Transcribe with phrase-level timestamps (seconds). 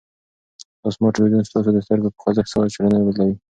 [0.81, 3.35] دا سمارټ تلویزیون ستاسو د سترګو په خوځښت سره چینلونه بدلوي.